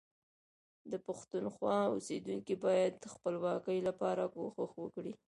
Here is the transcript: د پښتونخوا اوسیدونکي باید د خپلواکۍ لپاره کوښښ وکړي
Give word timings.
د 0.91 0.93
پښتونخوا 1.05 1.77
اوسیدونکي 1.93 2.55
باید 2.65 2.93
د 2.97 3.05
خپلواکۍ 3.13 3.79
لپاره 3.87 4.23
کوښښ 4.33 4.71
وکړي 4.79 5.13